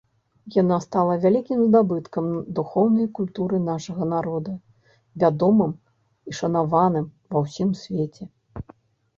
[0.61, 2.25] Яна стала вялікім здабыткам
[2.59, 4.55] духоўнай культуры нашага народа,
[5.25, 5.71] вядомым
[6.33, 8.23] і шанаваным ва ўсім свеце.